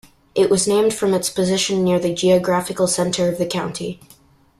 [0.33, 3.99] It was named from its position near the geographical center of the county.